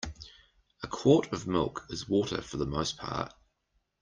[0.81, 3.31] A quart of milk is water for the most part.